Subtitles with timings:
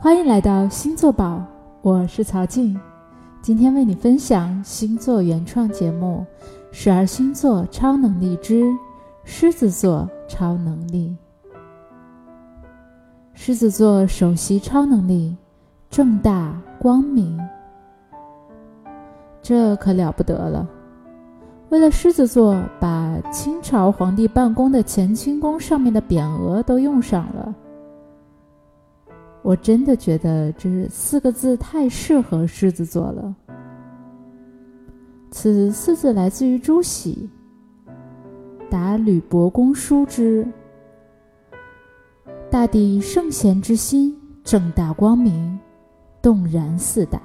[0.00, 1.44] 欢迎来到星座宝，
[1.82, 2.78] 我是曹静，
[3.42, 6.24] 今天为你分享星座原创节目
[6.70, 8.72] 《十二星座超能力之
[9.24, 11.16] 狮子座超能力》。
[13.34, 15.36] 狮子座首席超能力
[15.90, 17.36] 正大光明，
[19.42, 20.64] 这可了不得了。
[21.70, 27.52] 为了狮子座，把清朝皇帝办公的乾清宫上面的匾额都用上了。
[29.42, 33.34] 我真的觉得这四个字太适合狮子座了。
[35.30, 37.28] 此四字来自于朱熹，
[38.70, 40.46] 答吕伯公书之。
[42.50, 45.58] 大抵圣贤之心，正大光明，
[46.22, 47.20] 动然四达。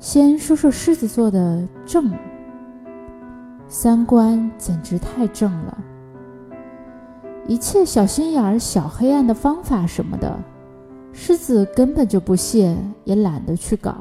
[0.00, 2.12] 先说说狮子座的正，
[3.68, 5.78] 三观简直太正了。
[7.52, 10.42] 一切小心眼儿、小黑暗的方法什么的，
[11.12, 13.94] 狮子根本就不屑，也懒得去搞。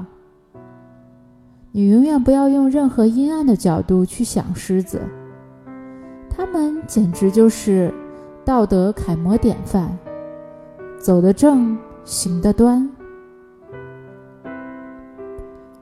[1.74, 5.02] 你永远不要用任何阴暗的角度去想狮子，
[6.30, 7.94] 他们简直就是
[8.46, 9.98] 道德楷模典范，
[10.98, 12.90] 走得正，行得端。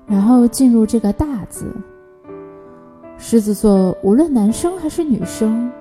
[0.07, 1.71] 然后进入这个大字，
[3.15, 5.71] 狮子座无论男生还是女生，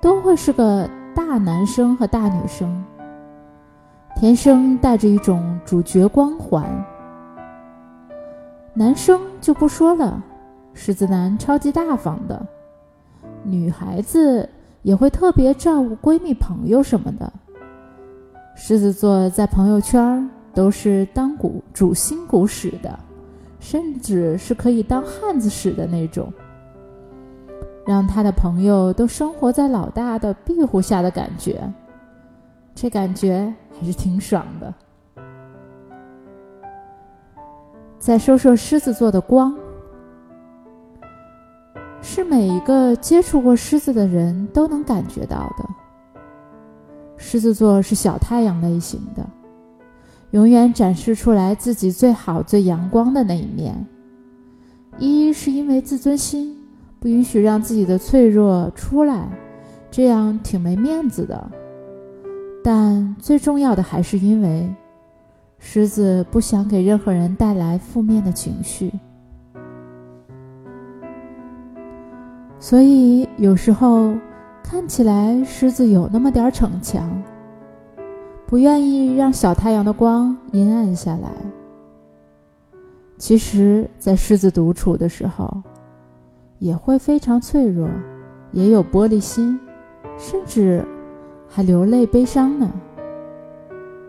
[0.00, 2.84] 都会是个大男生和大女生，
[4.16, 6.62] 天生带着一种主角光环。
[8.74, 10.22] 男生就不说了，
[10.74, 12.46] 狮子男超级大方的，
[13.42, 14.46] 女孩子
[14.82, 17.32] 也会特别照顾闺蜜朋友什么的。
[18.54, 23.00] 狮子座在朋友圈都是当股主心骨使的。
[23.58, 26.30] 甚至是可以当汉子使的那种，
[27.86, 31.72] 让他的朋友都生活在老大的庇护下的感觉，
[32.74, 34.74] 这感觉还是挺爽的。
[37.98, 39.56] 再说说狮子座的光，
[42.02, 45.64] 是每一个接触过狮子的人都能感觉到的。
[47.16, 49.24] 狮子座是小太阳类型的。
[50.32, 53.86] 永远展示出来自己最好、最阳光的那一面。
[54.98, 56.65] 一是因为自尊心，
[56.98, 59.28] 不允许让自己的脆弱出来，
[59.90, 61.50] 这样挺没面子的。
[62.62, 64.68] 但最重要的还是因为，
[65.58, 68.92] 狮子不想给任何人带来负面的情绪，
[72.58, 74.14] 所以有时候
[74.62, 77.10] 看起来狮子有那么点逞强。
[78.48, 81.30] 不愿意让小太阳的光阴暗下来。
[83.18, 85.62] 其实，在狮子独处的时候，
[86.58, 87.88] 也会非常脆弱，
[88.52, 89.58] 也有玻璃心，
[90.16, 90.84] 甚至
[91.48, 92.70] 还流泪悲伤呢。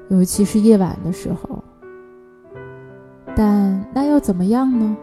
[0.09, 1.63] 尤其是夜晚的时候。
[3.35, 4.97] 但那又怎么样呢？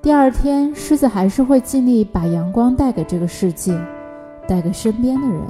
[0.00, 3.78] 第二天，狮子还是会尽力把阳光带给这个世界，
[4.48, 5.42] 带给身边的人。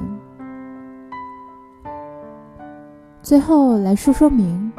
[3.22, 4.72] 最后来说说明，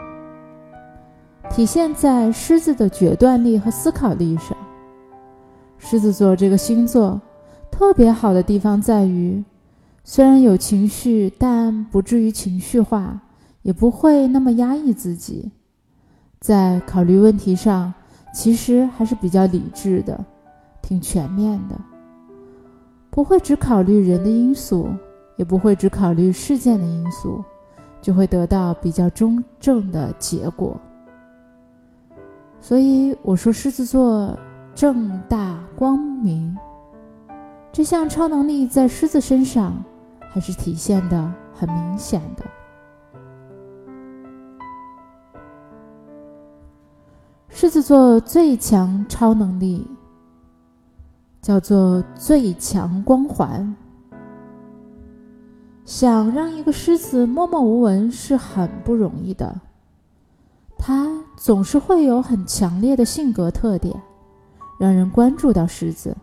[1.49, 4.57] 体现在狮子的决断力和思考力上。
[5.91, 7.19] 狮子座这个星座
[7.69, 9.43] 特别好的地方在于，
[10.05, 13.19] 虽然有情绪，但不至于情绪化，
[13.61, 15.51] 也不会那么压抑自己。
[16.39, 17.93] 在考虑问题上，
[18.33, 20.17] 其实还是比较理智的，
[20.81, 21.77] 挺全面的，
[23.09, 24.87] 不会只考虑人的因素，
[25.35, 27.43] 也不会只考虑事件的因素。
[28.01, 30.79] 就会得到比较中正的结果。
[32.61, 34.39] 所以我说，狮子座
[34.73, 36.55] 正大光明
[37.71, 39.83] 这项超能力在狮子身上
[40.29, 42.45] 还是体现的很明显的。
[47.49, 49.87] 狮子座最强超能力
[51.41, 53.75] 叫做最强光环。
[55.83, 59.59] 想让一个狮子默默无闻是很不容易的，
[60.77, 63.99] 它总是会有很强烈的性格特点，
[64.81, 66.17] 让人关注到狮子。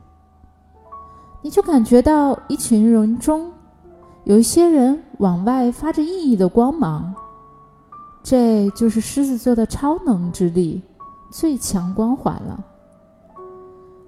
[1.41, 3.53] 你就感觉到一群人中，
[4.25, 7.15] 有一些人往外发着熠熠的光芒，
[8.21, 10.83] 这就是狮子座的超能之力，
[11.31, 12.65] 最强光环了。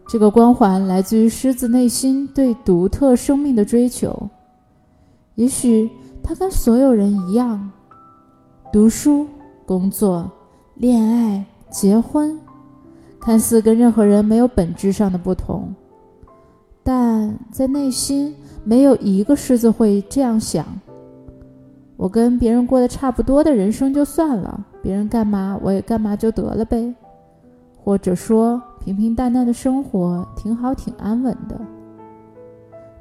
[0.09, 4.29] 这个光环来自于狮子内心对独特生命的追求。
[5.37, 5.89] 也许
[6.25, 7.71] 他跟所有人一样，
[8.73, 9.29] 读书、
[9.65, 10.29] 工作、
[10.75, 12.37] 恋爱、结婚，
[13.21, 15.75] 看似跟任何人没有本质上的不同，
[16.83, 18.35] 但在内心
[18.65, 20.65] 没有一个狮子会这样想。
[21.97, 26.95] 我跟别人过得差不多的人生就算了，别人干嘛我也干嘛就得了呗。
[27.83, 31.61] 或者说，平平淡淡的生活挺好，挺安稳的。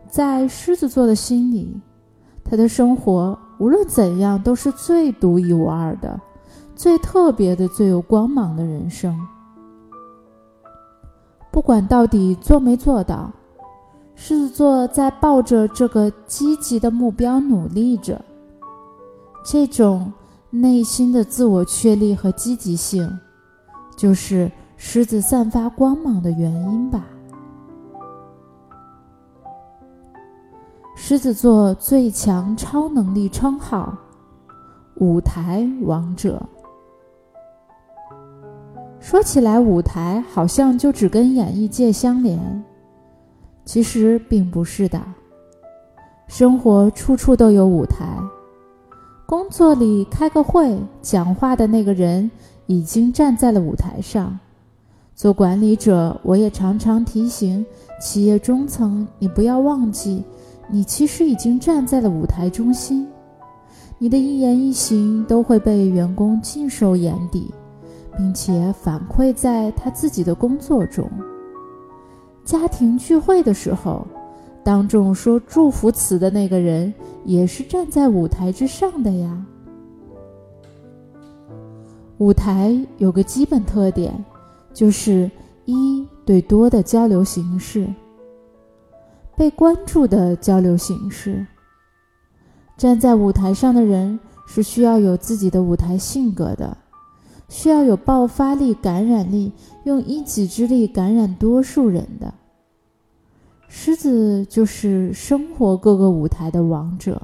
[0.10, 1.80] 在狮子座的心里，
[2.44, 6.20] 他的生活无论怎样都是最独一无二的、
[6.76, 9.18] 最特别的、最有光芒的人生。
[11.52, 13.32] 不管到底做没做到，
[14.16, 18.22] 狮子座在抱着这个积极的目标努力着。
[19.44, 20.12] 这种
[20.50, 23.20] 内心的自我确立和积极性，
[23.98, 27.06] 就是狮子散发光芒的原因吧。
[30.96, 33.98] 狮子座最强超能力称号——
[35.00, 36.42] 舞台王者。
[39.10, 42.64] 说起来，舞台好像就只跟演艺界相连，
[43.66, 45.02] 其实并不是的。
[46.28, 48.06] 生活处处都有舞台，
[49.26, 52.30] 工作里开个会讲话的那个人
[52.68, 54.38] 已经站在了舞台上。
[55.16, 57.66] 做管理者，我也常常提醒
[58.00, 60.24] 企业中层：你不要忘记，
[60.68, 63.08] 你其实已经站在了舞台中心，
[63.98, 67.52] 你的一言一行都会被员工尽收眼底。
[68.18, 71.10] 并且反馈在他自己的工作中。
[72.44, 74.06] 家庭聚会的时候，
[74.64, 79.46] 当众说祝福词的那个人，也是站在舞台之上的呀。
[82.18, 84.14] 舞台有个基本特点，
[84.74, 85.30] 就是
[85.66, 87.88] 一对多的交流形式，
[89.38, 91.46] 被关注的交流形式。
[92.76, 96.76] 站在舞台上的人是需要有自己的舞台性格的。
[97.50, 99.52] 需要有爆发力、感染力，
[99.84, 102.34] 用一己之力感染多数人的。
[103.68, 107.22] 狮子就是生活各个舞台的王者，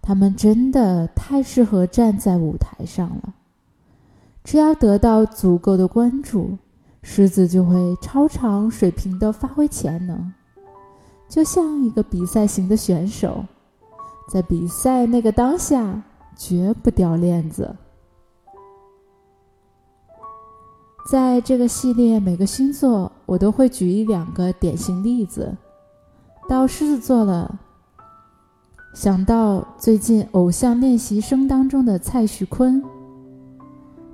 [0.00, 3.34] 他们真的太适合站在舞台上了。
[4.42, 6.56] 只要得到足够的关注，
[7.02, 10.32] 狮子就会超常水平的发挥潜能，
[11.28, 13.44] 就像一个比赛型的选手，
[14.28, 16.02] 在比赛那个当下
[16.36, 17.74] 绝不掉链子。
[21.06, 25.56] 在这个系列，每个星座我都会举一两个典型例子。
[26.48, 27.60] 到狮子座了，
[28.92, 32.82] 想到最近《偶像练习生》当中的蔡徐坤，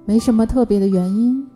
[0.04, 1.48] 没什么特别的原因，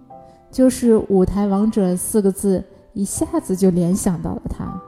[0.50, 4.82] 就是“舞台王者”四个字一下子就联想到了他。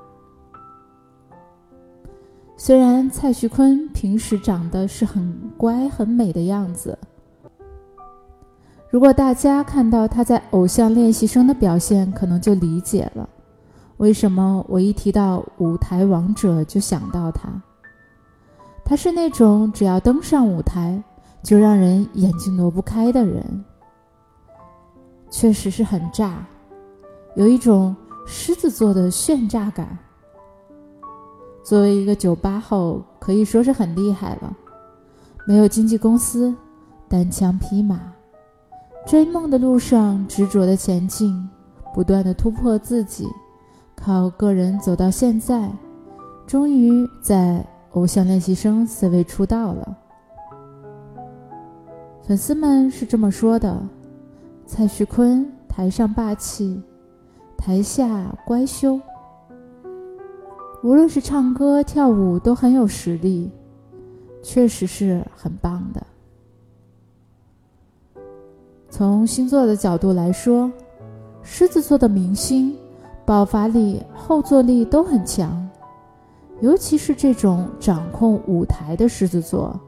[2.56, 6.98] 虽然蔡徐坤平时长得是很乖很美的样子。
[8.90, 13.28] 如果大家看到他在《偶像练习生》的表现，可能就理解了
[13.98, 17.50] 为什么我一提到舞台王者就想到他。
[18.86, 21.02] 他是那种只要登上舞台
[21.42, 23.64] 就让人眼睛挪不开的人，
[25.30, 26.46] 确实是很炸，
[27.36, 27.94] 有一种
[28.26, 29.98] 狮子座的炫炸感。
[31.62, 34.56] 作为一个九八后，可以说是很厉害了，
[35.46, 36.54] 没有经纪公司，
[37.06, 38.00] 单枪匹马。
[39.08, 41.48] 追梦的路上，执着的前进，
[41.94, 43.26] 不断的突破自己，
[43.96, 45.72] 靠个人走到现在，
[46.46, 47.66] 终于在
[47.96, 49.96] 《偶像练习生》C 位出道了。
[52.20, 53.80] 粉丝们是这么说的：
[54.66, 56.82] 蔡徐坤台上霸气，
[57.56, 59.00] 台下乖羞，
[60.82, 63.50] 无论是唱歌跳舞都很有实力，
[64.42, 66.06] 确实是很棒的。
[68.90, 70.70] 从星座的角度来说，
[71.42, 72.74] 狮子座的明星
[73.24, 75.68] 爆发力、后坐力都很强，
[76.60, 79.78] 尤其是这种掌控舞台的狮子座。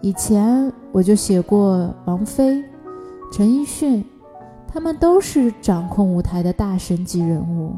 [0.00, 2.62] 以前我就写过王菲、
[3.32, 4.04] 陈奕迅，
[4.68, 7.72] 他们都是掌控舞台的大神级人物。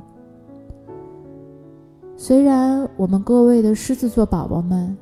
[2.17, 4.97] 虽然我们各位的狮子座宝宝们，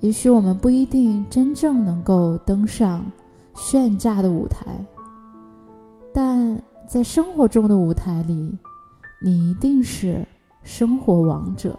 [0.00, 3.04] 也许我们不一定真正能够登上。
[3.54, 4.64] 炫炸的舞台，
[6.12, 8.58] 但在生活中的舞台里，
[9.22, 10.26] 你一定是
[10.62, 11.78] 生活王者。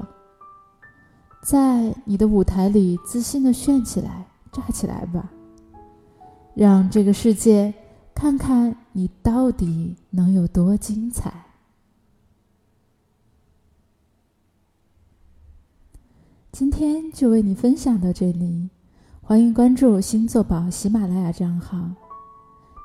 [1.43, 5.31] 在你的舞台里，自信的炫起来，炸起来吧，
[6.53, 7.73] 让这个世界
[8.13, 11.33] 看看你到底能有多精彩。
[16.51, 18.69] 今天就为你分享到这里。
[19.31, 21.77] 欢迎关注星座宝喜马拉雅账号，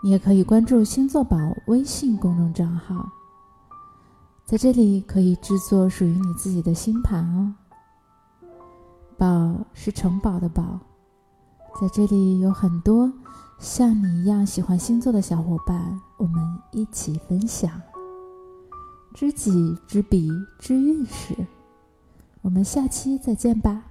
[0.00, 1.36] 你也可以关注星座宝
[1.66, 3.10] 微信公众账号，
[4.44, 7.52] 在这里可以制作属于你自己的星盘哦。
[9.18, 10.78] 宝是城堡的宝，
[11.80, 13.12] 在这里有很多
[13.58, 17.68] 像你一样喜欢星座的小伙伴，我们一起分享，
[19.14, 21.34] 知己知彼知运势。
[22.40, 23.82] 我们下期再见吧。